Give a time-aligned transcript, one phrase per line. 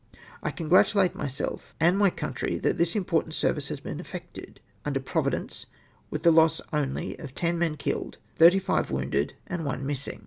[0.39, 5.67] 1 congratukde myself and my country thai this important service has been effected, under Providence,
[6.11, 10.19] ivith the loss only of ten men killed, thirty five wounded, and one missing.